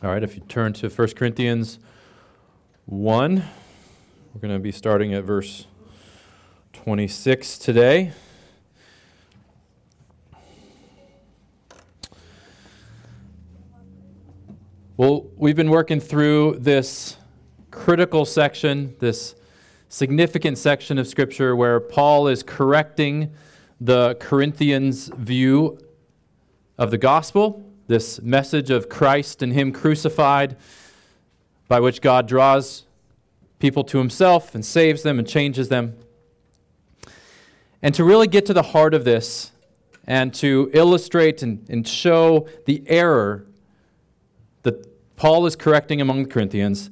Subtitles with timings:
[0.00, 1.80] All right, if you turn to 1 Corinthians
[2.86, 3.42] 1,
[4.32, 5.66] we're going to be starting at verse
[6.72, 8.12] 26 today.
[14.96, 17.16] Well, we've been working through this
[17.72, 19.34] critical section, this
[19.88, 23.32] significant section of Scripture where Paul is correcting
[23.80, 25.76] the Corinthians' view
[26.78, 30.56] of the gospel this message of Christ and Him crucified,
[31.66, 32.84] by which God draws
[33.58, 35.96] people to Himself and saves them and changes them.
[37.82, 39.52] And to really get to the heart of this
[40.06, 43.46] and to illustrate and, and show the error
[44.62, 46.90] that Paul is correcting among the Corinthians,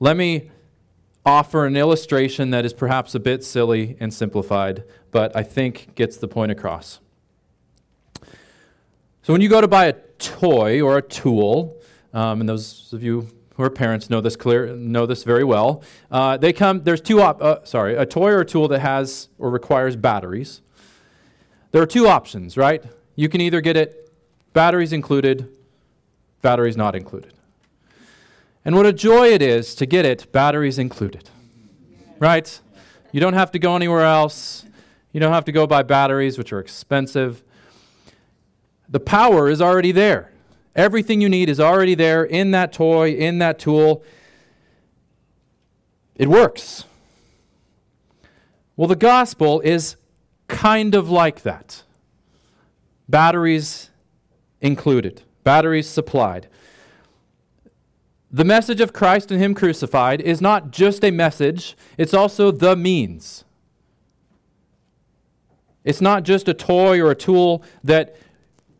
[0.00, 0.50] let me
[1.24, 6.16] offer an illustration that is perhaps a bit silly and simplified, but I think gets
[6.16, 7.00] the point across.
[9.28, 11.76] So when you go to buy a toy or a tool,
[12.14, 15.82] um, and those of you who are parents know this clear know this very well.
[16.10, 16.82] Uh, they come.
[16.82, 17.20] There's two.
[17.20, 20.62] Op- uh, sorry, a toy or a tool that has or requires batteries.
[21.72, 22.82] There are two options, right?
[23.16, 24.10] You can either get it
[24.54, 25.54] batteries included,
[26.40, 27.34] batteries not included.
[28.64, 31.28] And what a joy it is to get it batteries included,
[32.18, 32.58] right?
[33.12, 34.64] You don't have to go anywhere else.
[35.12, 37.42] You don't have to go buy batteries, which are expensive.
[38.88, 40.32] The power is already there.
[40.74, 44.02] Everything you need is already there in that toy, in that tool.
[46.14, 46.84] It works.
[48.76, 49.96] Well, the gospel is
[50.46, 51.82] kind of like that.
[53.08, 53.90] Batteries
[54.60, 56.48] included, batteries supplied.
[58.30, 62.76] The message of Christ and Him crucified is not just a message, it's also the
[62.76, 63.44] means.
[65.84, 68.16] It's not just a toy or a tool that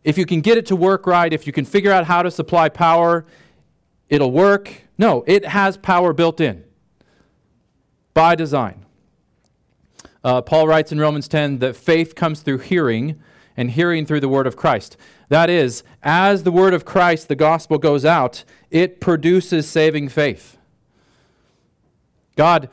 [0.03, 2.31] if you can get it to work right, if you can figure out how to
[2.31, 3.25] supply power,
[4.07, 4.83] it'll work.
[4.97, 6.63] No, it has power built in
[8.13, 8.85] by design.
[10.23, 13.21] Uh, Paul writes in Romans 10 that faith comes through hearing,
[13.59, 14.95] and hearing through the word of Christ.
[15.27, 20.57] That is, as the word of Christ, the gospel, goes out, it produces saving faith.
[22.37, 22.69] God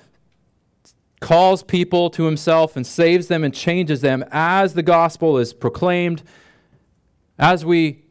[1.21, 6.23] calls people to himself and saves them and changes them as the gospel is proclaimed
[7.39, 8.05] as we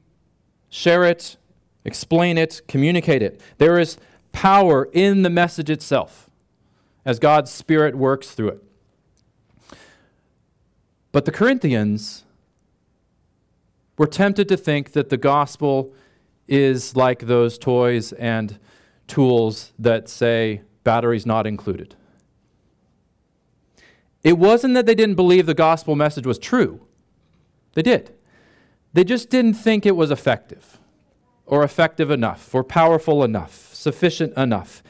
[0.69, 1.37] share it,
[1.83, 3.41] explain it, communicate it.
[3.57, 3.97] There is
[4.31, 6.29] power in the message itself
[7.05, 8.63] as God's Spirit works through it.
[11.11, 12.23] But the Corinthians
[13.97, 15.93] were tempted to think that the gospel
[16.47, 18.59] is like those toys and
[19.07, 21.95] tools that say batteries not included.
[24.23, 26.81] It wasn't that they didn't believe the gospel message was true,
[27.73, 28.11] they did.
[28.95, 30.79] They just didn't think it was effective,
[31.45, 34.81] or effective enough, or powerful enough, sufficient enough.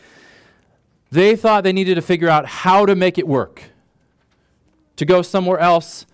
[1.09, 3.63] They thought they needed to figure out how to make it work,
[4.97, 6.05] to go somewhere else,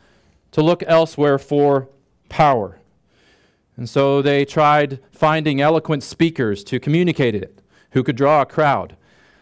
[0.52, 1.90] to look elsewhere for
[2.30, 2.80] power.
[3.76, 8.96] And so they tried finding eloquent speakers to communicate it, who could draw a crowd.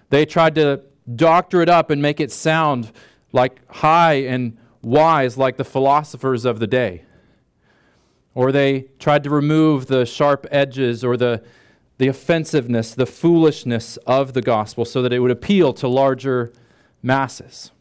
[0.10, 0.82] They tried to
[1.16, 2.92] doctor it up and make it sound
[3.32, 7.04] like high and wise like the philosophers of the day
[8.36, 11.44] or they tried to remove the sharp edges or the,
[11.98, 16.54] the offensiveness, the foolishness of the gospel so that it would appeal to larger
[17.02, 17.72] masses.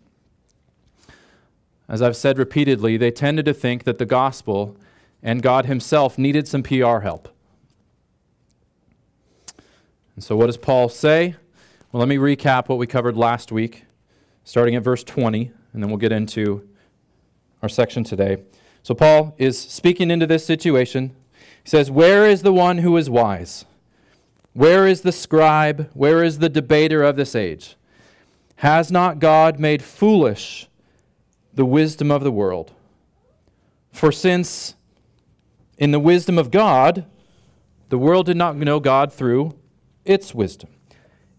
[1.88, 4.76] As I've said repeatedly, they tended to think that the gospel
[5.22, 7.28] and God Himself needed some PR help.
[10.14, 11.36] And so, what does Paul say?
[11.90, 13.84] Well, let me recap what we covered last week,
[14.44, 16.68] starting at verse 20, and then we'll get into
[17.62, 18.38] our section today.
[18.88, 21.14] So Paul is speaking into this situation.
[21.62, 23.66] He says, Where is the one who is wise?
[24.54, 25.90] Where is the scribe?
[25.92, 27.76] Where is the debater of this age?
[28.56, 30.70] Has not God made foolish
[31.52, 32.72] the wisdom of the world?
[33.92, 34.74] For since
[35.76, 37.04] in the wisdom of God,
[37.90, 39.54] the world did not know God through
[40.06, 40.70] its wisdom,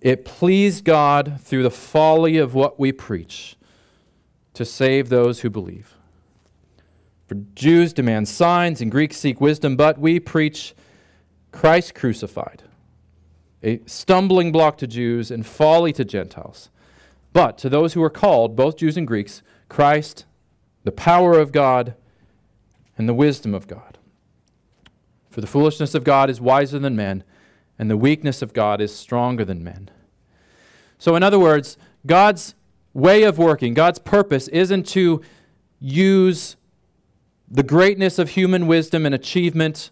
[0.02, 3.56] it pleased God through the folly of what we preach
[4.54, 5.96] to save those who believe.
[7.30, 10.74] For Jews demand signs and Greeks seek wisdom, but we preach
[11.52, 12.64] Christ crucified,
[13.62, 16.72] a stumbling block to Jews and folly to Gentiles.
[17.32, 20.26] But to those who are called, both Jews and Greeks, Christ,
[20.86, 21.94] the power of God,
[22.98, 24.00] and the wisdom of God.
[25.30, 27.24] For the foolishness of God is wiser than men,
[27.78, 29.92] and the weakness of God is stronger than men.
[30.98, 31.78] So, in other words,
[32.08, 32.56] God's
[32.96, 35.22] way of working, God's purpose isn't to
[35.80, 36.56] use
[37.50, 39.90] the greatness of human wisdom and achievement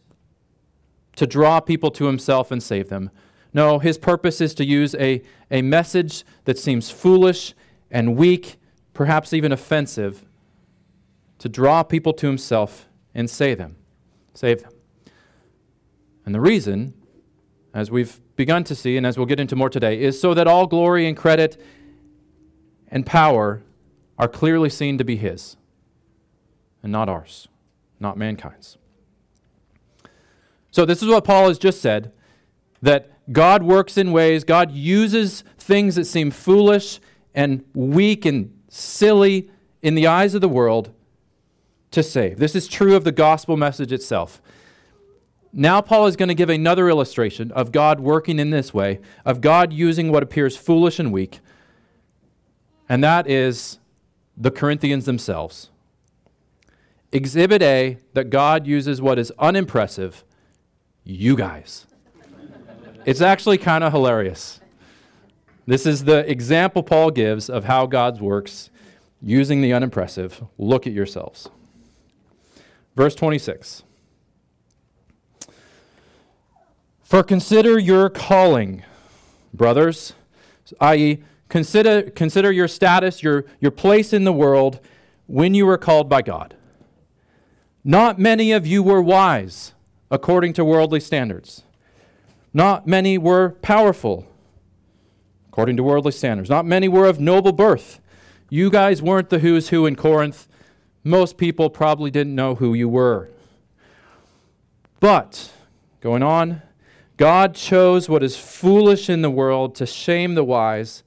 [1.15, 3.09] to draw people to himself and save them.
[3.53, 7.55] No, his purpose is to use a, a message that seems foolish
[7.89, 8.57] and weak,
[8.93, 10.25] perhaps even offensive,
[11.39, 13.75] to draw people to himself and save them.
[14.33, 14.73] Save them.
[16.25, 16.93] And the reason,
[17.73, 20.45] as we've begun to see, and as we'll get into more today, is so that
[20.45, 21.59] all glory and credit
[22.89, 23.63] and power
[24.19, 25.57] are clearly seen to be his
[26.83, 27.47] and not ours,
[27.99, 28.77] not mankind's.
[30.71, 32.11] So, this is what Paul has just said
[32.81, 36.99] that God works in ways, God uses things that seem foolish
[37.33, 39.49] and weak and silly
[39.81, 40.93] in the eyes of the world
[41.91, 42.37] to save.
[42.37, 44.41] This is true of the gospel message itself.
[45.53, 49.41] Now, Paul is going to give another illustration of God working in this way, of
[49.41, 51.39] God using what appears foolish and weak,
[52.87, 53.79] and that is
[54.35, 55.69] the Corinthians themselves.
[57.17, 60.23] Exhibit A that God uses what is unimpressive,
[61.03, 61.87] you guys.
[63.07, 64.59] it's actually kind of hilarious.
[65.65, 68.69] This is the example Paul gives of how God works
[69.19, 70.43] using the unimpressive.
[70.59, 71.49] Look at yourselves.
[72.95, 73.81] Verse 26.
[77.01, 78.83] For consider your calling,
[79.55, 80.13] brothers,
[80.79, 84.79] i.e., consider, consider your status, your, your place in the world
[85.25, 86.53] when you were called by God.
[87.87, 89.73] Not many of you were wise
[90.11, 91.63] according to worldly standards.
[92.53, 94.27] Not many were powerful
[95.47, 96.49] according to worldly standards.
[96.49, 98.01] Not many were of noble birth.
[98.49, 100.49] You guys weren't the who's who in Corinth.
[101.05, 103.29] Most people probably didn't know who you were.
[104.99, 105.53] But,
[106.01, 106.63] going on,
[107.15, 111.03] God chose what is foolish in the world to shame the wise.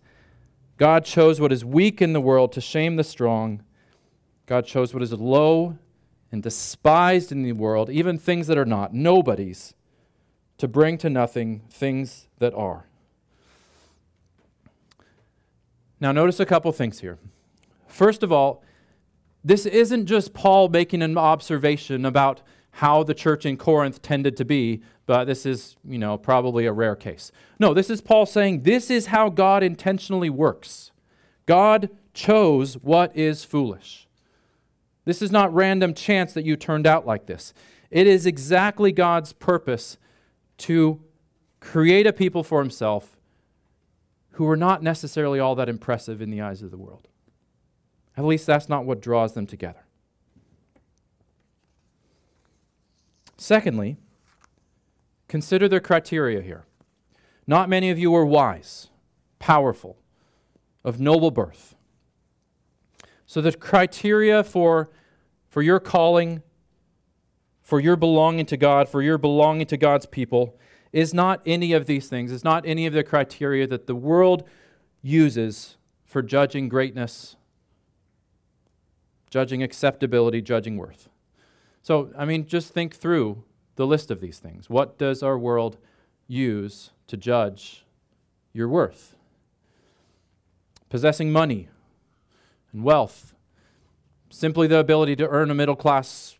[0.78, 3.62] God chose what is weak in the world to shame the strong.
[4.46, 5.76] God chose what is low
[6.32, 9.74] and despised in the world, even things that are not, nobodies,
[10.58, 12.86] to bring to nothing things that are.
[16.00, 17.18] Now, notice a couple things here.
[17.86, 18.62] First of all,
[19.44, 22.42] this isn't just Paul making an observation about
[22.72, 26.72] how the church in Corinth tended to be, but this is, you know, probably a
[26.72, 27.32] rare case.
[27.58, 30.92] No, this is Paul saying this is how God intentionally works.
[31.46, 34.06] God chose what is foolish.
[35.04, 37.54] This is not random chance that you turned out like this.
[37.90, 39.98] It is exactly God's purpose
[40.58, 41.00] to
[41.60, 43.16] create a people for himself
[44.32, 47.08] who are not necessarily all that impressive in the eyes of the world.
[48.16, 49.84] At least that's not what draws them together.
[53.36, 53.96] Secondly,
[55.28, 56.66] consider the criteria here.
[57.46, 58.88] Not many of you are wise,
[59.38, 59.96] powerful,
[60.84, 61.74] of noble birth.
[63.30, 64.90] So the criteria for,
[65.46, 66.42] for your calling,
[67.62, 70.58] for your belonging to God, for your belonging to God's people,
[70.92, 72.32] is not any of these things.
[72.32, 74.42] It's not any of the criteria that the world
[75.00, 77.36] uses for judging greatness,
[79.30, 81.08] judging acceptability, judging worth.
[81.82, 83.44] So, I mean, just think through
[83.76, 84.68] the list of these things.
[84.68, 85.78] What does our world
[86.26, 87.86] use to judge
[88.52, 89.14] your worth?
[90.88, 91.68] Possessing money,
[92.72, 93.34] and wealth,
[94.30, 96.38] simply the ability to earn a middle class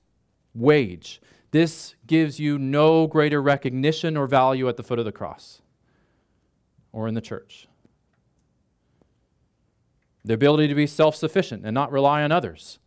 [0.55, 1.21] wage.
[1.51, 5.63] This gives you no greater recognition or value at the foot of the cross
[6.93, 7.67] or in the church.
[10.25, 12.79] The ability to be self sufficient and not rely on others.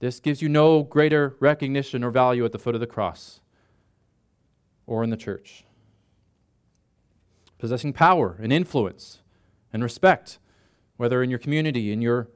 [0.00, 3.40] This gives you no greater recognition or value at the foot of the cross
[4.86, 5.64] or in the church.
[7.58, 9.20] Possessing power and influence
[9.72, 10.38] and respect
[10.98, 12.28] whether in your community, in your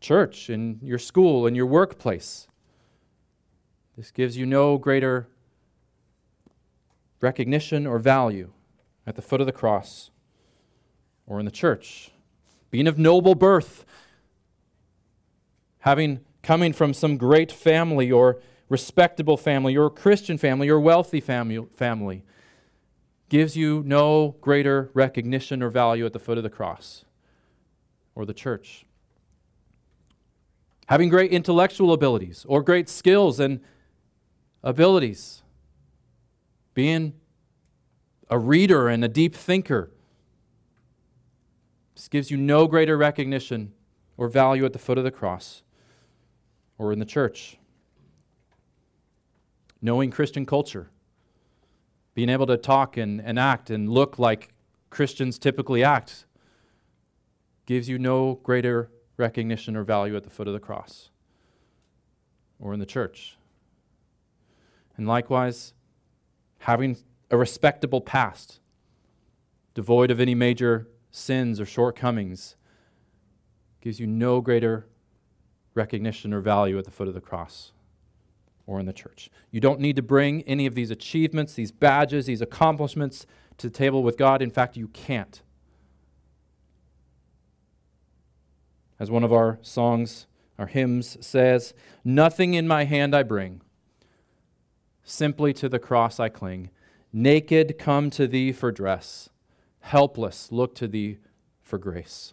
[0.00, 2.48] church, in your school, in your workplace.
[3.96, 5.28] This gives you no greater
[7.20, 8.52] recognition or value
[9.06, 10.10] at the foot of the cross
[11.26, 12.10] or in the church.
[12.70, 13.84] Being of noble birth,
[15.80, 18.40] having coming from some great family or
[18.70, 22.24] respectable family or Christian family or wealthy family, family
[23.28, 27.04] gives you no greater recognition or value at the foot of the cross
[28.14, 28.86] or the church.
[30.86, 33.60] Having great intellectual abilities or great skills and
[34.62, 35.42] abilities.
[36.74, 37.14] Being
[38.28, 39.90] a reader and a deep thinker.
[41.94, 43.72] This gives you no greater recognition
[44.16, 45.62] or value at the foot of the cross
[46.78, 47.58] or in the church.
[49.80, 50.90] Knowing Christian culture,
[52.14, 54.52] being able to talk and, and act and look like
[54.90, 56.24] Christians typically act
[57.66, 61.10] gives you no greater recognition or value at the foot of the cross
[62.58, 63.36] or in the church.
[64.96, 65.72] And likewise,
[66.60, 66.96] having
[67.30, 68.60] a respectable past,
[69.74, 72.56] devoid of any major sins or shortcomings,
[73.80, 74.86] gives you no greater
[75.74, 77.72] recognition or value at the foot of the cross
[78.66, 79.30] or in the church.
[79.50, 83.26] You don't need to bring any of these achievements, these badges, these accomplishments
[83.58, 84.40] to the table with God.
[84.40, 85.42] In fact, you can't.
[89.02, 90.28] As one of our songs,
[90.60, 93.60] our hymns says, Nothing in my hand I bring,
[95.02, 96.70] simply to the cross I cling.
[97.12, 99.28] Naked come to thee for dress,
[99.80, 101.18] helpless look to thee
[101.60, 102.32] for grace.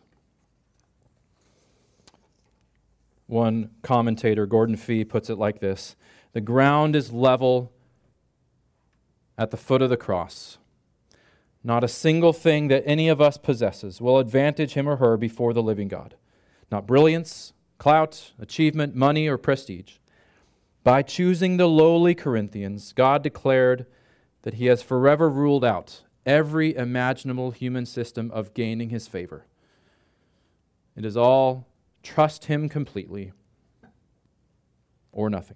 [3.26, 5.96] One commentator, Gordon Fee, puts it like this
[6.34, 7.72] The ground is level
[9.40, 10.60] at the foot of the cross.
[11.64, 15.52] Not a single thing that any of us possesses will advantage him or her before
[15.52, 16.14] the living God.
[16.72, 19.98] Not brilliance, clout, achievement, money, or prestige.
[20.84, 23.86] By choosing the lowly Corinthians, God declared
[24.44, 29.46] that he has forever ruled out every imaginable human system of gaining his favor.
[30.96, 31.70] It is all
[32.04, 33.32] trust Him completely
[35.12, 35.56] or nothing.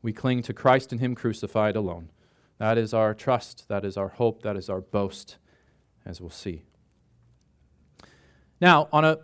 [0.00, 2.10] We cling to Christ and Him crucified alone.
[2.58, 5.36] That is our trust, that is our hope, that is our boast,
[6.04, 6.62] as we'll see.
[8.60, 9.18] Now, on a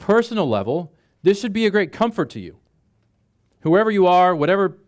[0.00, 0.92] personal level,
[1.22, 2.56] this should be a great comfort to you.
[3.60, 4.78] Whoever you are, whatever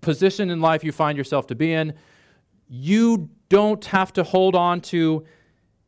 [0.00, 1.92] position in life you find yourself to be in,
[2.66, 5.24] you don't have to hold on to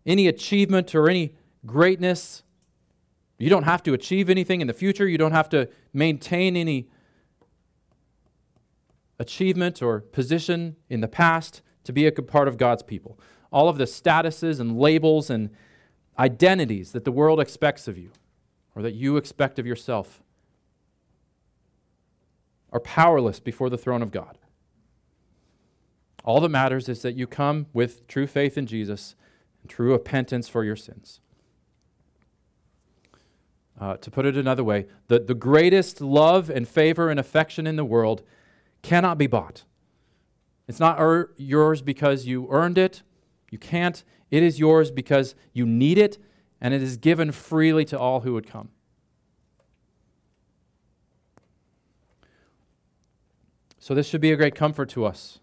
[0.04, 1.34] any achievement or any
[1.64, 2.42] greatness
[3.42, 5.08] you don't have to achieve anything in the future.
[5.08, 6.88] You don't have to maintain any
[9.18, 13.18] achievement or position in the past to be a part of God's people.
[13.50, 15.50] All of the statuses and labels and
[16.20, 18.12] identities that the world expects of you
[18.74, 20.22] or that you expect of yourself
[22.72, 24.38] are powerless before the throne of God.
[26.24, 29.14] All that matters is that you come with true faith in Jesus
[29.60, 31.20] and true repentance for your sins.
[33.80, 37.76] Uh, to put it another way, the, the greatest love and favor and affection in
[37.76, 38.22] the world
[38.82, 39.64] cannot be bought.
[40.68, 43.02] It's not er- yours because you earned it.
[43.50, 44.04] You can't.
[44.30, 46.18] It is yours because you need it,
[46.62, 48.68] and it is given freely to all who would come.
[53.80, 55.40] So, this should be a great comfort to us.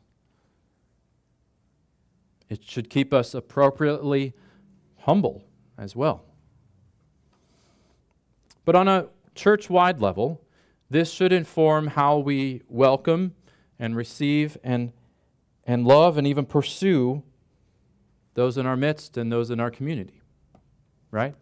[2.47, 4.33] It should keep us appropriately
[4.99, 5.43] humble
[5.77, 6.23] as well.
[8.63, 10.41] But on a church wide level,
[10.89, 13.35] this should inform how we welcome
[13.77, 14.93] and receive and,
[15.67, 17.23] and love and even pursue
[18.35, 20.18] those in our midst and those in our community.
[21.11, 21.35] Right?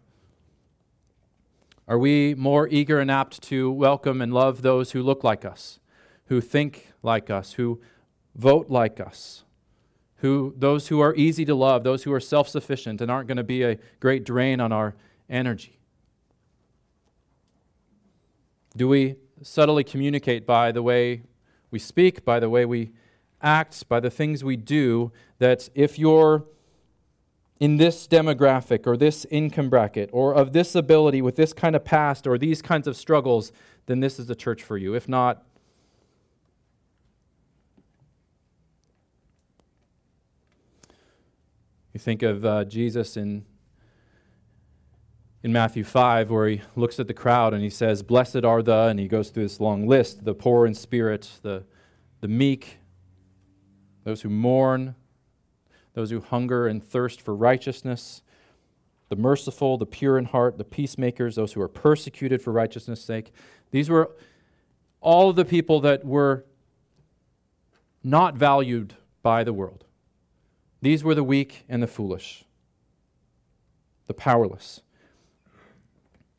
[1.86, 5.80] Are we more eager and apt to welcome and love those who look like us,
[6.26, 7.80] who think like us, who
[8.34, 9.44] vote like us,
[10.16, 13.44] who those who are easy to love, those who are self-sufficient and aren't going to
[13.44, 14.94] be a great drain on our
[15.30, 15.78] energy?
[18.76, 21.22] Do we subtly communicate by the way
[21.70, 22.92] we speak, by the way we
[23.40, 26.44] act, by the things we do, that if you're
[27.60, 31.84] in this demographic or this income bracket or of this ability with this kind of
[31.84, 33.52] past or these kinds of struggles,
[33.86, 34.94] then this is the church for you.
[34.94, 35.44] If not,
[41.92, 43.44] you think of uh, Jesus in
[45.42, 48.86] in Matthew 5 where he looks at the crowd and he says, Blessed are the,
[48.88, 51.64] and he goes through this long list the poor in spirit, the,
[52.20, 52.78] the meek,
[54.04, 54.94] those who mourn,
[55.98, 58.22] those who hunger and thirst for righteousness,
[59.08, 63.32] the merciful, the pure in heart, the peacemakers, those who are persecuted for righteousness' sake.
[63.72, 64.12] These were
[65.00, 66.44] all of the people that were
[68.04, 69.86] not valued by the world.
[70.80, 72.44] These were the weak and the foolish,
[74.06, 74.82] the powerless.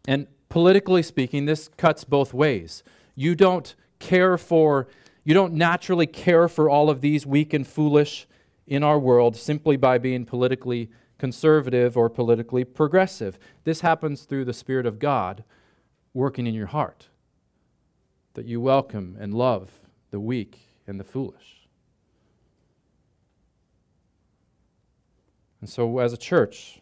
[0.07, 2.81] And politically speaking, this cuts both ways.
[3.13, 4.87] You don't care for,
[5.25, 8.25] you don't naturally care for all of these weak and foolish
[8.69, 13.39] in our world simply by being politically conservative or politically progressive.
[13.63, 15.43] This happens through the Spirit of God
[16.13, 17.09] working in your heart,
[18.35, 21.67] that you welcome and love the weak and the foolish.
[25.59, 26.79] And so, as a church,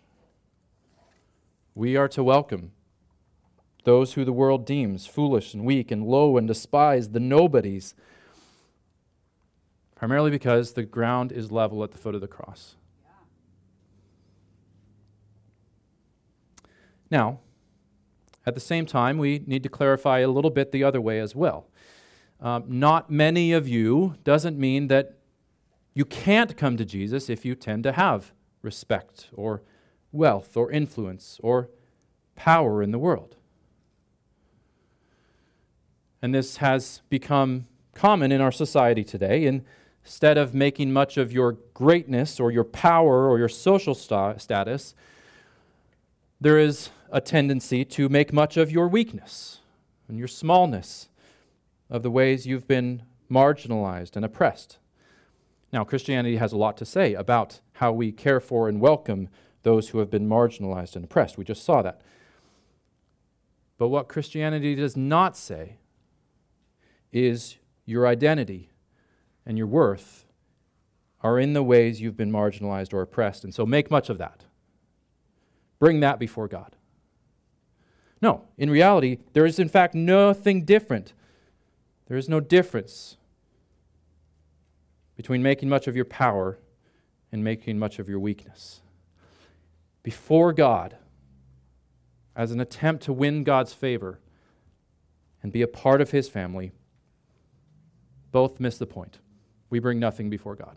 [1.73, 2.73] we are to welcome
[3.85, 7.95] those who the world deems foolish and weak and low and despised, the nobodies,
[9.97, 12.75] primarily because the ground is level at the foot of the cross.
[17.09, 17.39] Now,
[18.45, 21.35] at the same time, we need to clarify a little bit the other way as
[21.35, 21.67] well.
[22.39, 25.17] Um, not many of you doesn't mean that
[25.97, 29.63] You can't come to Jesus if you tend to have respect or
[30.11, 31.71] wealth or influence or
[32.35, 33.35] power in the world.
[36.21, 39.47] And this has become common in our society today.
[40.07, 44.95] Instead of making much of your greatness or your power or your social sta- status,
[46.39, 49.59] there is a tendency to make much of your weakness
[50.07, 51.09] and your smallness,
[51.89, 54.77] of the ways you've been marginalized and oppressed.
[55.73, 59.27] Now, Christianity has a lot to say about how we care for and welcome
[59.63, 61.37] those who have been marginalized and oppressed.
[61.37, 61.99] We just saw that.
[63.77, 65.79] But what Christianity does not say
[67.11, 68.69] is your identity
[69.47, 70.25] and your worth
[71.21, 73.43] are in the ways you've been marginalized or oppressed.
[73.45, 74.43] And so make much of that.
[75.79, 76.75] Bring that before God.
[78.21, 81.13] No, in reality, there is in fact nothing different.
[82.07, 83.17] There is no difference
[85.15, 86.59] between making much of your power
[87.31, 88.81] and making much of your weakness.
[90.03, 90.97] Before God,
[92.35, 94.19] as an attempt to win God's favor
[95.41, 96.71] and be a part of His family,
[98.31, 99.19] both miss the point.
[99.69, 100.75] We bring nothing before God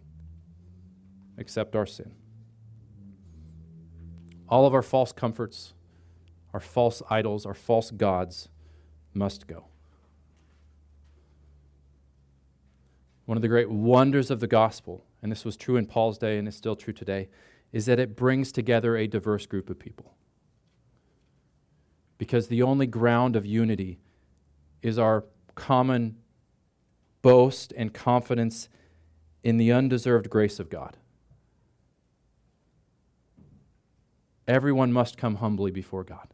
[1.39, 2.13] except our sin.
[4.49, 5.75] All of our false comforts,
[6.53, 8.49] our false idols, our false gods
[9.15, 9.67] must go.
[13.27, 16.37] One of the great wonders of the gospel, and this was true in Paul's day
[16.37, 17.29] and is still true today,
[17.73, 20.17] is that it brings together a diverse group of people.
[22.19, 24.01] Because the only ground of unity
[24.83, 26.17] is our common
[27.23, 28.69] boast and confidence
[29.43, 30.97] in the undeserved grace of God.
[34.47, 36.29] Everyone must come humbly before God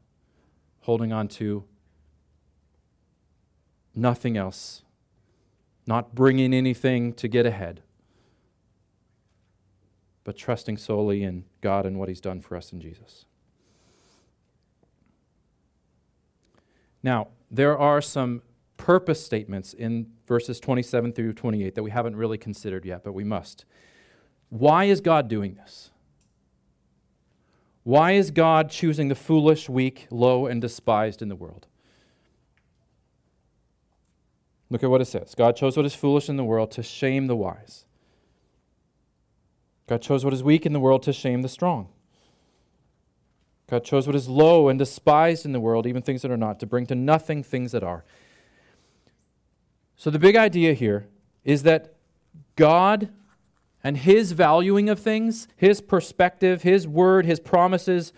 [0.87, 1.65] holding on to
[3.93, 4.83] nothing else,
[5.85, 7.83] not bringing anything to get ahead,
[10.23, 13.25] but trusting solely in God and what He's done for us in Jesus.
[17.03, 18.43] Now, there are some
[18.77, 23.25] purpose statements in verses 27 through 28 that we haven't really considered yet, but we
[23.25, 23.65] must.
[24.49, 25.91] Why is God doing this?
[27.83, 31.67] Why is God choosing the foolish, weak, low, and despised in the world?
[34.71, 37.27] Look at what it says God chose what is foolish in the world to shame
[37.27, 37.85] the wise.
[39.87, 41.89] God chose what is weak in the world to shame the strong.
[43.69, 46.61] God chose what is low and despised in the world, even things that are not,
[46.61, 48.05] to bring to nothing things that are.
[49.97, 51.09] So the big idea here
[51.45, 51.95] is that
[52.55, 53.09] God
[53.83, 58.13] and his valuing of things, his perspective, his word, his promises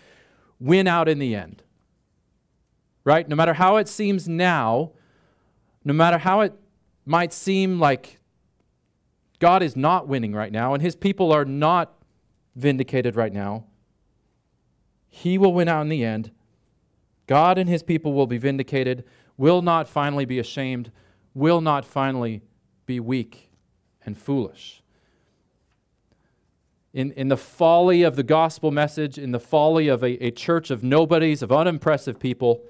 [0.59, 1.63] win out in the end.
[3.03, 3.27] Right?
[3.27, 4.91] No matter how it seems now,
[5.85, 6.53] no matter how it
[7.05, 8.19] might seem like
[9.39, 11.93] God is not winning right now and his people are not
[12.55, 13.65] vindicated right now,
[15.07, 16.31] he will win out in the end.
[17.25, 19.03] God and his people will be vindicated,
[19.37, 20.91] will not finally be ashamed,
[21.33, 22.41] will not finally
[22.85, 23.51] be weak
[24.05, 24.79] and foolish
[26.93, 30.71] in, in the folly of the gospel message, in the folly of a, a church
[30.71, 32.63] of nobodies, of unimpressive people,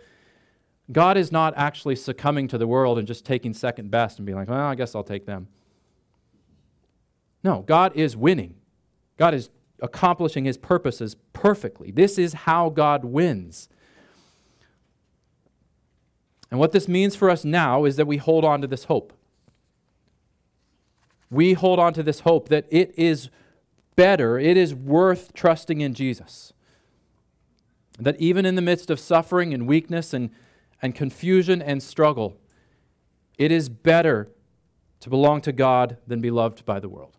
[0.92, 4.38] God is not actually succumbing to the world and just taking second best and being
[4.38, 5.48] like, well, I guess I'll take them.
[7.44, 8.56] No, God is winning.
[9.18, 9.50] God is
[9.82, 11.92] accomplishing his purposes perfectly.
[11.92, 13.70] This is how God wins.
[16.52, 19.14] And what this means for us now is that we hold on to this hope.
[21.30, 23.30] We hold on to this hope that it is
[23.96, 26.54] better, it is worth trusting in Jesus.
[28.00, 30.32] That even in the midst of suffering and weakness and,
[30.82, 32.38] and confusion and struggle,
[33.38, 34.30] it is better
[35.02, 37.16] to belong to God than be loved by the world.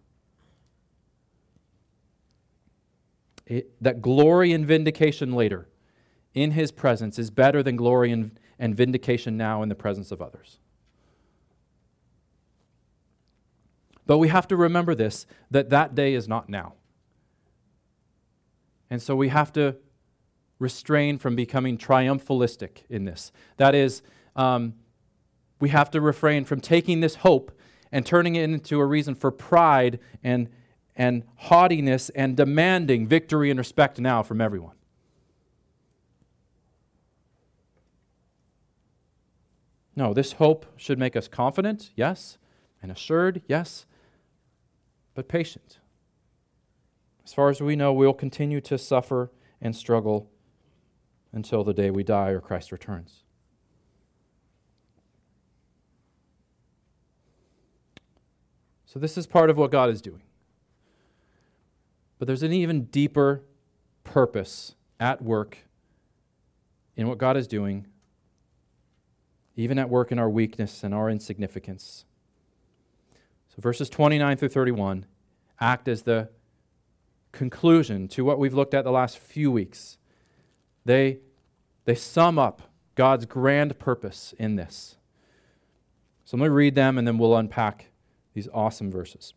[3.46, 5.68] It, that glory and vindication later
[6.34, 10.22] in his presence is better than glory and, and vindication now in the presence of
[10.22, 10.58] others.
[14.06, 16.74] But we have to remember this that that day is not now.
[18.90, 19.76] And so we have to
[20.58, 23.32] restrain from becoming triumphalistic in this.
[23.56, 24.02] That is,
[24.36, 24.74] um,
[25.58, 27.56] we have to refrain from taking this hope
[27.92, 30.48] and turning it into a reason for pride and,
[30.96, 34.74] and haughtiness and demanding victory and respect now from everyone.
[39.96, 42.38] No, this hope should make us confident, yes,
[42.82, 43.86] and assured, yes,
[45.14, 45.78] but patient.
[47.24, 50.30] As far as we know, we'll continue to suffer and struggle
[51.32, 53.24] until the day we die or Christ returns.
[58.84, 60.22] So, this is part of what God is doing.
[62.18, 63.44] But there's an even deeper
[64.02, 65.58] purpose at work
[66.96, 67.86] in what God is doing,
[69.56, 72.04] even at work in our weakness and our insignificance.
[73.48, 75.06] So verses 29 through 31
[75.60, 76.30] act as the
[77.32, 79.98] conclusion to what we've looked at the last few weeks.
[80.84, 81.18] They,
[81.84, 82.62] they sum up
[82.94, 84.96] God's grand purpose in this.
[86.24, 87.86] So let me read them and then we'll unpack
[88.34, 89.34] these awesome verses.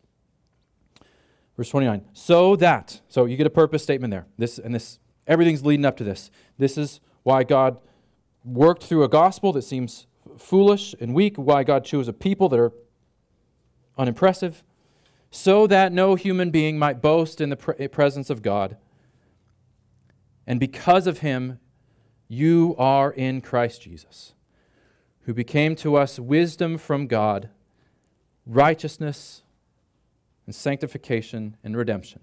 [1.56, 2.04] Verse 29.
[2.12, 4.26] So that, so you get a purpose statement there.
[4.38, 6.30] This and this, everything's leading up to this.
[6.58, 7.78] This is why God
[8.44, 12.58] worked through a gospel that seems foolish and weak, why God chose a people that
[12.58, 12.72] are
[13.96, 14.62] unimpressive,
[15.30, 18.76] so that no human being might boast in the pre- eh, presence of God.
[20.46, 21.58] And because of him,
[22.28, 24.34] you are in Christ Jesus,
[25.22, 27.48] who became to us wisdom from God,
[28.46, 29.42] righteousness
[30.46, 32.20] and sanctification and redemption,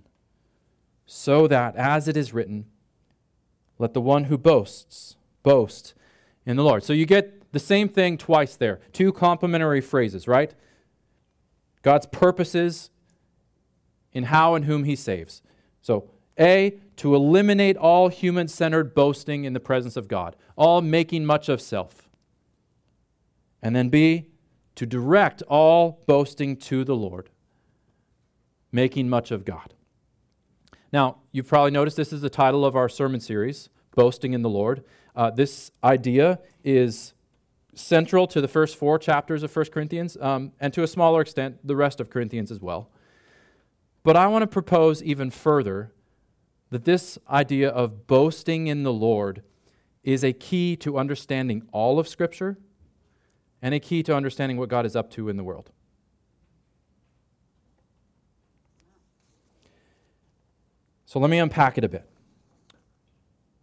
[1.05, 2.65] so that, as it is written,
[3.79, 5.93] let the one who boasts boast
[6.45, 6.83] in the Lord.
[6.83, 8.79] So you get the same thing twice there.
[8.93, 10.53] Two complementary phrases, right?
[11.81, 12.89] God's purposes
[14.13, 15.41] in how and whom he saves.
[15.81, 21.25] So, A, to eliminate all human centered boasting in the presence of God, all making
[21.25, 22.09] much of self.
[23.61, 24.27] And then B,
[24.75, 27.29] to direct all boasting to the Lord,
[28.71, 29.73] making much of God.
[30.93, 34.49] Now, you've probably noticed this is the title of our sermon series, Boasting in the
[34.49, 34.83] Lord.
[35.15, 37.13] Uh, this idea is
[37.73, 41.65] central to the first four chapters of 1 Corinthians, um, and to a smaller extent,
[41.65, 42.89] the rest of Corinthians as well.
[44.03, 45.91] But I want to propose even further
[46.69, 49.43] that this idea of boasting in the Lord
[50.03, 52.57] is a key to understanding all of Scripture
[53.61, 55.69] and a key to understanding what God is up to in the world.
[61.05, 62.10] So let me unpack it a bit.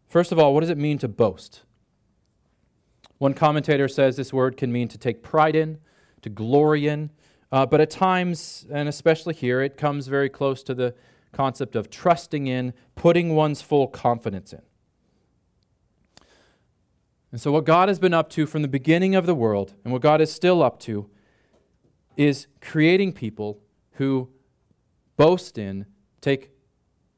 [0.08, 1.62] First of all, what does it mean to boast?
[3.18, 5.78] One commentator says this word can mean to take pride in,
[6.22, 7.10] to glory in,
[7.52, 10.94] uh, but at times, and especially here, it comes very close to the
[11.32, 14.62] concept of trusting in, putting one's full confidence in.
[17.30, 19.92] And so, what God has been up to from the beginning of the world, and
[19.92, 21.10] what God is still up to,
[22.16, 23.60] is creating people
[23.92, 24.30] who
[25.16, 25.86] boast in,
[26.20, 26.50] take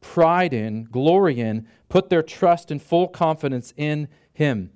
[0.01, 4.71] pride in, glory in, put their trust and full confidence in Him.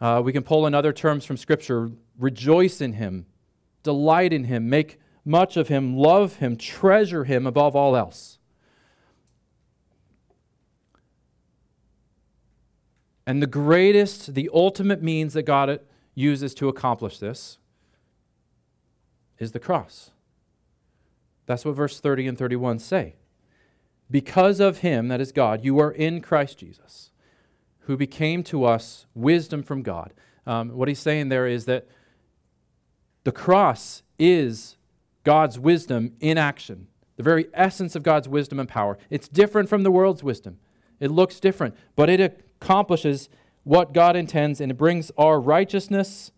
[0.00, 3.26] Uh, we can pull in other terms from Scripture rejoice in Him,
[3.84, 8.38] delight in him, make much of him, love him, treasure him above all else.
[13.26, 15.80] And the greatest, the ultimate means that God
[16.14, 17.58] uses to accomplish this
[19.38, 20.10] is the cross.
[21.46, 23.14] That's what verse 30 and 31 say.
[24.14, 27.10] Because of him, that is God, you are in Christ Jesus,
[27.80, 30.12] who became to us wisdom from God.
[30.46, 31.88] Um, what he's saying there is that
[33.24, 34.76] the cross is
[35.24, 38.98] God's wisdom in action, the very essence of God's wisdom and power.
[39.10, 40.60] It's different from the world's wisdom.
[41.00, 43.28] It looks different, but it accomplishes
[43.64, 46.30] what God intends and it brings our righteousness,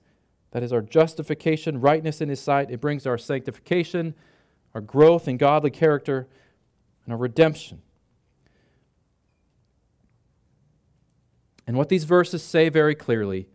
[0.52, 2.70] that is our justification, rightness in His sight.
[2.70, 4.14] It brings our sanctification,
[4.74, 6.26] our growth in godly character,
[7.06, 7.80] and our redemption.
[11.66, 13.48] And what these verses say very clearly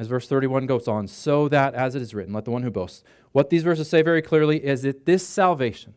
[0.00, 2.70] as verse 31 goes on, so that, as it is written, let the one who
[2.70, 3.04] boasts.
[3.32, 5.92] What these verses say very clearly is that this salvation,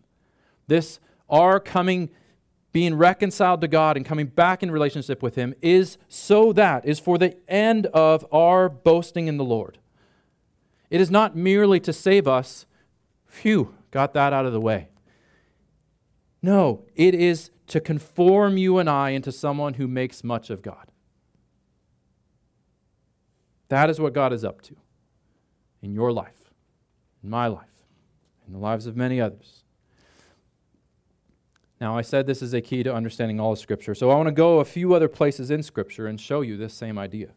[0.68, 2.10] this our coming,
[2.74, 7.00] being reconciled to God and coming back in relationship with Him, is so that, is
[7.00, 9.78] for the end of our boasting in the Lord.
[10.90, 12.66] It is not merely to save us.
[13.26, 14.90] Phew, got that out of the way.
[16.44, 20.92] No, it is to conform you and I into someone who makes much of God.
[23.70, 24.76] That is what God is up to
[25.82, 26.52] in your life,
[27.24, 27.86] in my life,
[28.46, 29.64] in the lives of many others.
[31.80, 33.96] Now, I said this is a key to understanding all of Scripture.
[33.96, 36.74] So I want to go a few other places in Scripture and show you this
[36.74, 37.32] same idea.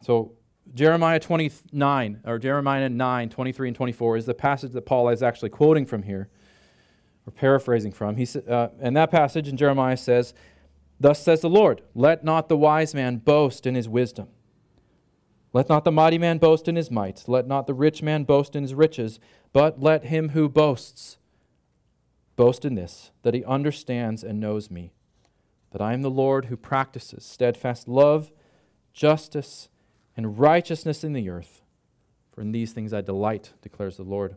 [0.00, 0.32] So,
[0.74, 5.50] Jeremiah 29, or Jeremiah 9, 23 and 24 is the passage that Paul is actually
[5.50, 6.28] quoting from here,
[7.28, 8.16] or paraphrasing from.
[8.16, 10.34] He, uh, and that passage in Jeremiah says,
[10.98, 14.28] Thus says the Lord, let not the wise man boast in his wisdom
[15.52, 18.54] let not the mighty man boast in his might, let not the rich man boast
[18.54, 19.18] in his riches,
[19.52, 21.18] but let him who boasts
[22.36, 24.92] boast in this, that he understands and knows me,
[25.72, 28.30] that I am the Lord who practices steadfast love,
[28.92, 29.68] justice,
[30.16, 31.62] and righteousness in the earth.
[32.32, 34.36] For in these things I delight, declares the Lord.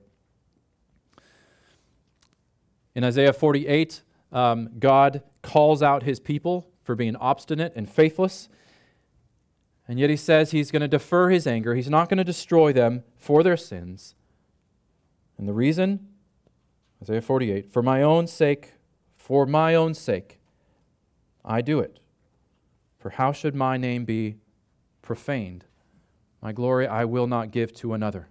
[2.95, 4.01] In Isaiah 48,
[4.31, 8.49] um, God calls out his people for being obstinate and faithless.
[9.87, 11.75] And yet he says he's going to defer his anger.
[11.75, 14.15] He's not going to destroy them for their sins.
[15.37, 16.07] And the reason?
[17.01, 18.73] Isaiah 48 For my own sake,
[19.15, 20.39] for my own sake,
[21.43, 21.99] I do it.
[22.99, 24.37] For how should my name be
[25.01, 25.65] profaned?
[26.41, 28.27] My glory I will not give to another.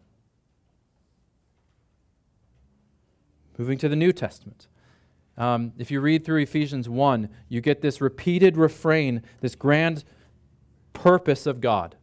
[3.61, 4.69] Moving to the New Testament.
[5.37, 10.03] Um, if you read through Ephesians 1, you get this repeated refrain, this grand
[10.95, 11.95] purpose of God.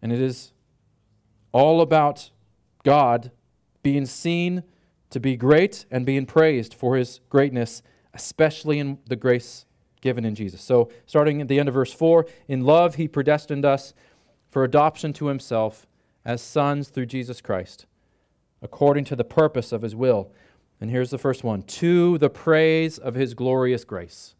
[0.00, 0.52] And it is
[1.50, 2.30] all about
[2.84, 3.32] God
[3.82, 4.62] being seen
[5.10, 7.82] to be great and being praised for his greatness,
[8.14, 9.66] especially in the grace
[10.00, 10.62] given in Jesus.
[10.62, 13.94] So, starting at the end of verse 4, in love he predestined us
[14.48, 15.88] for adoption to himself
[16.24, 17.86] as sons through Jesus Christ,
[18.66, 20.30] according to the purpose of his will
[20.80, 24.34] and here's the first one to the praise of his glorious grace.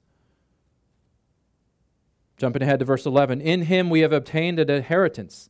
[2.36, 5.48] Jumping ahead to verse 11 In him we have obtained an inheritance,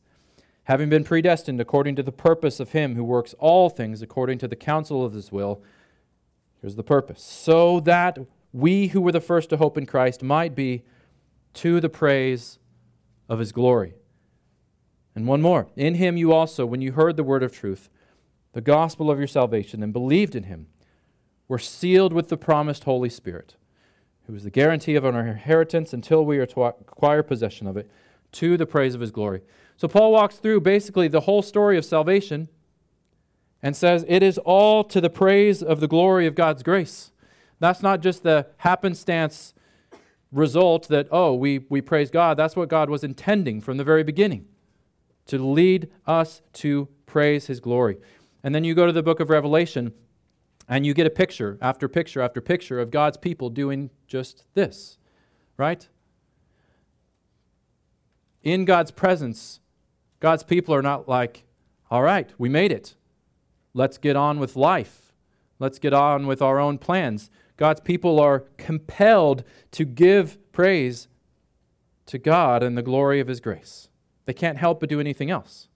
[0.63, 4.47] having been predestined according to the purpose of him who works all things according to
[4.47, 5.61] the counsel of his will.
[6.61, 8.17] Here's the purpose so that
[8.53, 10.83] we who were the first to hope in Christ might be
[11.55, 12.59] to the praise
[13.27, 13.93] of his glory.
[15.13, 15.67] And one more.
[15.75, 17.89] In him you also, when you heard the word of truth,
[18.53, 20.67] the gospel of your salvation, and believed in him,
[21.47, 23.55] we're sealed with the promised Holy Spirit,
[24.25, 27.89] who is the guarantee of our inheritance until we acquire possession of it,
[28.33, 29.41] to the praise of his glory.
[29.77, 32.49] So Paul walks through basically the whole story of salvation
[33.61, 37.11] and says it is all to the praise of the glory of God's grace.
[37.59, 39.53] That's not just the happenstance
[40.31, 42.37] result that, oh, we, we praise God.
[42.37, 44.45] That's what God was intending from the very beginning
[45.27, 47.97] to lead us to praise his glory.
[48.43, 49.93] And then you go to the book of Revelation,
[50.69, 54.97] and you get a picture after picture after picture of God's people doing just this,
[55.55, 55.87] right?
[58.43, 59.59] In God's presence,
[60.19, 61.45] God's people are not like,
[61.89, 62.95] all right, we made it.
[63.73, 65.13] Let's get on with life.
[65.59, 67.29] Let's get on with our own plans.
[67.55, 71.07] God's people are compelled to give praise
[72.05, 73.89] to God and the glory of His grace.
[74.25, 75.69] They can't help but do anything else.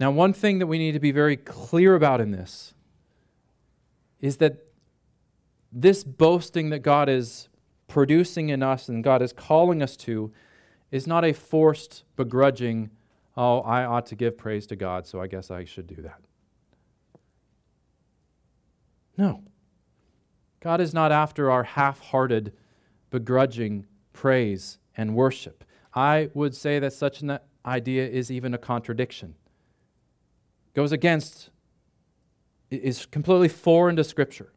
[0.00, 2.74] Now, one thing that we need to be very clear about in this
[4.20, 4.66] is that
[5.70, 7.48] this boasting that God is
[7.88, 10.32] producing in us and God is calling us to
[10.90, 12.90] is not a forced, begrudging,
[13.36, 16.20] oh, I ought to give praise to God, so I guess I should do that.
[19.16, 19.42] No.
[20.60, 22.52] God is not after our half hearted,
[23.10, 25.64] begrudging praise and worship.
[25.94, 29.34] I would say that such an idea is even a contradiction
[30.74, 31.50] goes against,
[32.70, 34.52] is completely foreign to Scripture.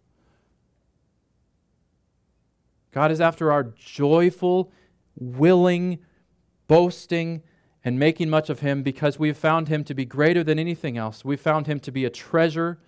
[2.91, 4.71] God is after our joyful,
[5.15, 5.99] willing,
[6.67, 7.43] boasting,
[7.85, 11.23] and making much of Him because we've found Him to be greater than anything else.
[11.23, 12.79] We've found Him to be a treasure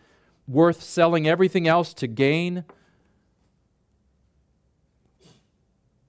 [0.48, 2.64] worth selling everything else to gain.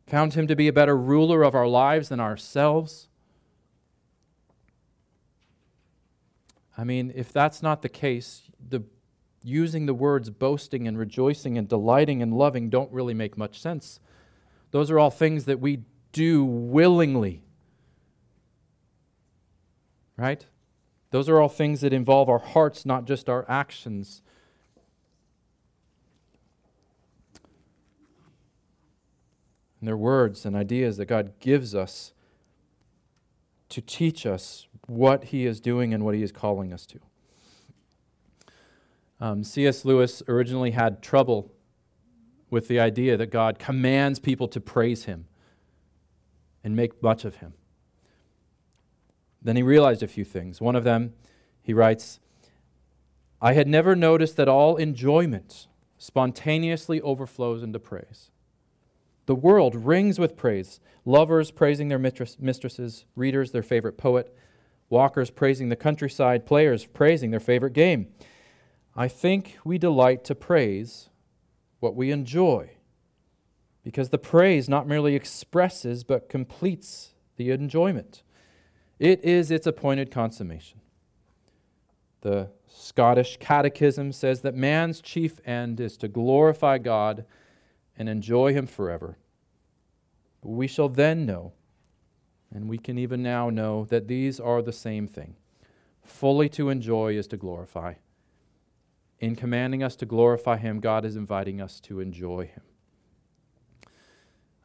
[0.07, 3.10] Found Him to be a better ruler of our lives than ourselves.
[6.81, 8.83] I mean, if that's not the case, the
[9.43, 14.01] using the words boasting and rejoicing and delighting and loving don't really make much sense.
[14.71, 17.43] Those are all things that we do willingly.
[20.17, 20.47] Right?
[21.11, 24.23] Those are all things that involve our hearts, not just our actions.
[29.81, 32.15] And they're words and ideas that God gives us
[33.69, 36.99] to teach us what he is doing and what he is calling us to.
[39.21, 39.85] Um, C.S.
[39.85, 41.53] Lewis originally had trouble
[42.51, 45.27] with the idea that God commands people to praise him
[46.65, 47.53] and make much of him.
[49.41, 50.61] Then he realized a few things.
[50.61, 51.13] One of them,
[51.63, 52.19] he writes,
[53.41, 58.33] I had never noticed that all enjoyment spontaneously overflows into praise.
[59.27, 60.81] The world rings with praise.
[61.05, 64.37] Lovers praising their mistresses, readers their favorite poet,
[64.91, 68.09] walkers praising the countryside, players praising their favorite game.
[68.95, 71.09] I think we delight to praise
[71.79, 72.73] what we enjoy
[73.83, 78.23] because the praise not merely expresses but completes the enjoyment.
[78.99, 80.81] It is its appointed consummation.
[82.21, 87.25] The Scottish Catechism says that man's chief end is to glorify God
[87.97, 89.17] and enjoy Him forever.
[90.43, 91.53] We shall then know,
[92.53, 95.37] and we can even now know, that these are the same thing.
[96.03, 97.95] Fully to enjoy is to glorify.
[99.21, 102.63] in commanding us to glorify Him, God is inviting us to enjoy Him.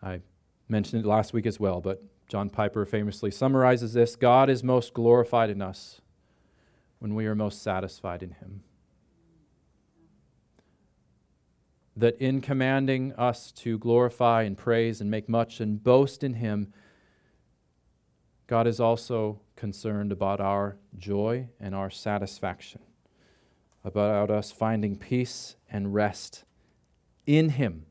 [0.01, 0.21] I
[0.69, 4.93] mentioned it last week as well, but John Piper famously summarizes this God is most
[4.93, 6.01] glorified in us
[6.99, 8.63] when we are most satisfied in Him.
[11.97, 16.73] That in commanding us to glorify and praise and make much and boast in Him,
[18.47, 22.81] God is also concerned about our joy and our satisfaction,
[23.83, 26.43] about us finding peace and rest
[27.25, 27.85] in Him.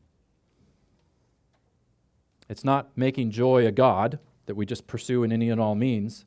[2.48, 6.24] It's not making joy a God that we just pursue in any and all means.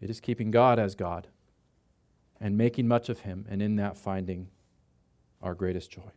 [0.00, 1.28] It is keeping God as God
[2.40, 4.48] and making much of Him, and in that finding
[5.42, 6.10] our greatest joy.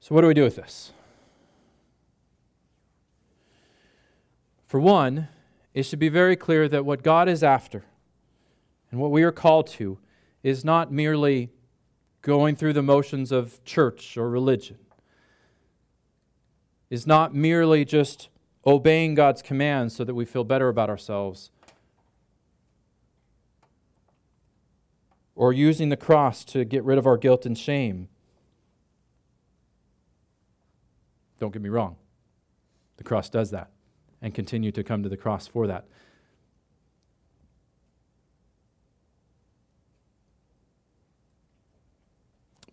[0.00, 0.92] So, what do we do with this?
[4.68, 5.28] For one,
[5.72, 7.84] it should be very clear that what God is after
[8.90, 9.98] and what we are called to
[10.42, 11.50] is not merely
[12.20, 14.76] going through the motions of church or religion,
[16.90, 18.28] is not merely just
[18.66, 21.50] obeying God's commands so that we feel better about ourselves,
[25.34, 28.08] or using the cross to get rid of our guilt and shame.
[31.40, 31.96] Don't get me wrong,
[32.98, 33.70] the cross does that
[34.20, 35.86] and continue to come to the cross for that.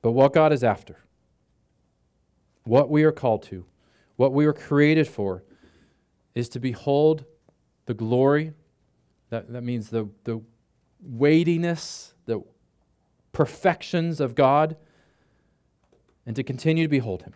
[0.02, 0.98] But what God is after,
[2.64, 3.66] what we are called to,
[4.18, 5.44] what we were created for,
[6.36, 7.26] is to behold
[7.88, 8.54] the glory.
[9.30, 10.42] That, that means the, the
[11.02, 12.42] weightiness, the
[13.32, 14.78] perfections of God,
[16.26, 17.34] and to continue to behold Him.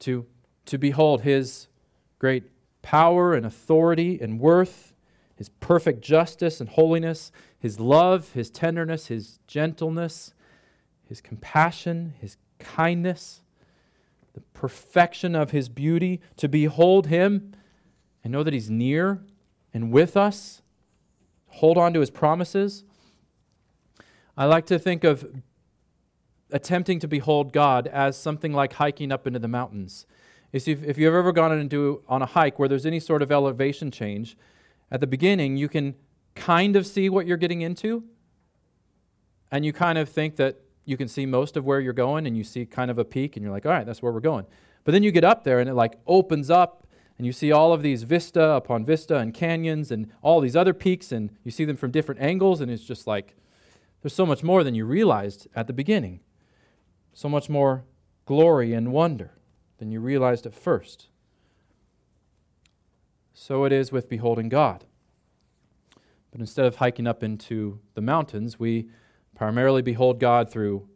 [0.00, 0.26] To,
[0.66, 1.68] to behold His
[2.18, 2.44] great
[2.82, 4.94] power and authority and worth,
[5.36, 10.34] his perfect justice and holiness, his love, his tenderness, his gentleness,
[11.08, 13.42] his compassion, his kindness,
[14.34, 17.52] the perfection of his beauty, to behold him
[18.22, 19.20] and know that he's near
[19.72, 20.62] and with us,
[21.46, 22.84] hold on to his promises.
[24.36, 25.42] I like to think of
[26.50, 30.06] attempting to behold God as something like hiking up into the mountains
[30.52, 33.90] if, if you've ever gone into on a hike where there's any sort of elevation
[33.90, 34.36] change,
[34.90, 35.94] at the beginning you can
[36.34, 38.04] kind of see what you're getting into,
[39.52, 42.36] and you kind of think that you can see most of where you're going, and
[42.36, 44.46] you see kind of a peak, and you're like, all right, that's where we're going.
[44.84, 46.86] But then you get up there, and it like opens up,
[47.18, 50.72] and you see all of these vista upon vista and canyons and all these other
[50.72, 53.36] peaks, and you see them from different angles, and it's just like
[54.02, 56.20] there's so much more than you realized at the beginning.
[57.12, 57.84] So much more
[58.24, 59.32] glory and wonder
[59.80, 61.08] than you realized at first.
[63.32, 64.84] So it is with beholding God.
[66.30, 68.90] But instead of hiking up into the mountains, we
[69.34, 70.86] primarily behold God through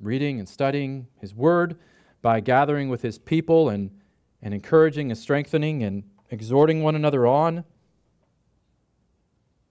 [0.00, 1.76] reading and studying His Word,
[2.22, 3.90] by gathering with His people and,
[4.40, 7.64] and encouraging and strengthening and exhorting one another on,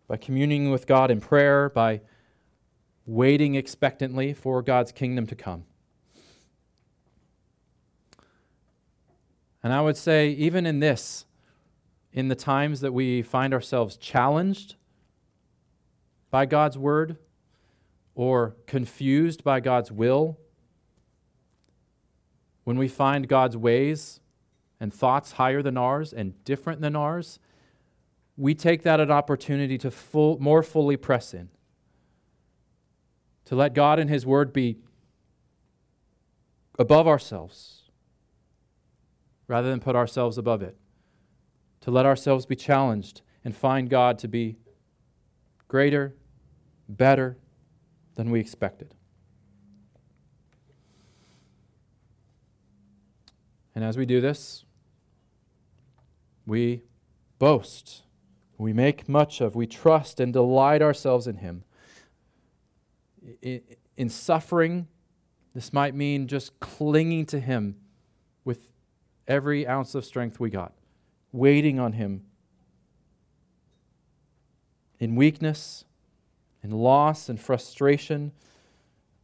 [0.10, 2.01] by communing with God in prayer, by
[3.06, 5.63] waiting expectantly for God's kingdom to come.
[9.63, 11.26] And I would say, even in this,
[12.13, 14.76] in the times that we find ourselves challenged
[16.30, 17.17] by God's word
[18.15, 20.38] or confused by God's will,
[22.63, 24.20] when we find God's ways
[24.80, 27.39] and thoughts higher than ours and different than ours,
[28.36, 31.50] we take that an opportunity to full, more fully press in.
[33.46, 34.78] To let God and His Word be
[36.78, 37.77] above ourselves
[39.47, 40.77] rather than put ourselves above it.
[41.81, 44.57] To let ourselves be challenged and find God to be
[45.67, 46.15] greater,
[46.89, 47.38] better
[48.15, 48.93] than we expected.
[53.75, 54.65] And as we do this,
[56.45, 56.81] we
[57.37, 58.04] boast,
[58.58, 61.63] we make much of, we trust and delight ourselves in Him.
[63.95, 64.87] In suffering,
[65.54, 67.75] this might mean just clinging to Him
[68.43, 68.69] with
[69.28, 70.73] every ounce of strength we got,
[71.32, 72.23] waiting on Him.
[75.00, 75.86] In weakness,
[76.63, 78.32] in loss and frustration,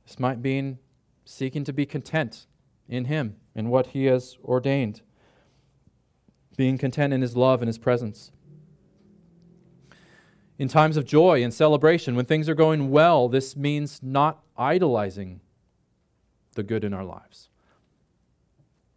[0.06, 0.78] this might mean
[1.26, 2.46] seeking to be content
[2.88, 5.02] in Him, in what He has ordained,
[6.58, 8.32] being content in His love and His presence.
[10.60, 15.42] In times of joy and celebration, when things are going well, this means not idolizing
[16.54, 17.50] the good in our lives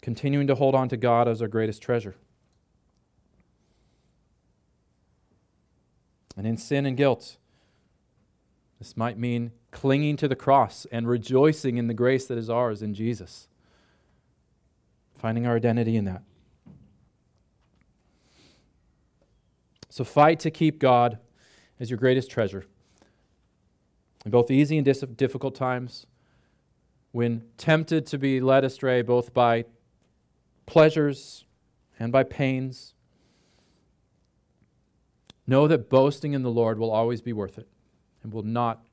[0.02, 2.14] continuing to hold on to God as our greatest treasure.
[6.36, 7.38] And in sin and guilt,
[8.78, 12.82] This might mean clinging to the cross and rejoicing in the grace that is ours
[12.82, 13.48] in Jesus,
[15.16, 16.22] finding our identity in that.
[19.88, 21.18] So fight to keep God
[21.80, 22.66] as your greatest treasure.
[24.26, 26.06] In both easy and difficult times,
[27.12, 29.64] when tempted to be led astray both by
[30.66, 31.44] pleasures
[31.98, 32.94] and by pains,
[35.46, 37.68] know that boasting in the Lord will always be worth it
[38.22, 38.84] and will not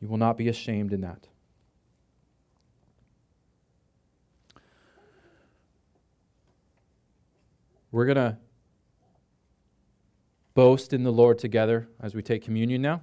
[0.00, 1.26] you will not be ashamed in that.
[7.90, 8.36] We're going to
[10.54, 13.02] boast in the Lord together as we take communion now.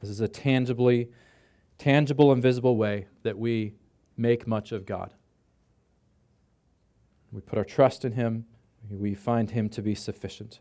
[0.00, 1.08] This is a tangibly
[1.78, 3.74] tangible and visible way that we
[4.16, 5.14] make much of God.
[7.34, 8.46] We put our trust in him.
[8.88, 10.60] We find him to be sufficient.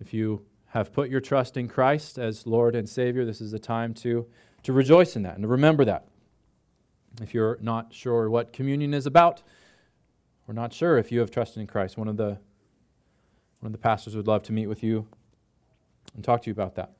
[0.00, 3.58] If you have put your trust in Christ as Lord and Savior, this is a
[3.58, 4.26] time to,
[4.62, 6.06] to rejoice in that and to remember that.
[7.20, 9.42] If you're not sure what communion is about,
[10.46, 12.38] or not sure if you have trusted in Christ, one of the
[13.60, 15.04] one of the pastors would love to meet with you
[16.14, 16.92] and talk to you about that.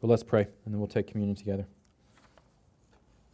[0.00, 1.68] But let's pray, and then we'll take communion together.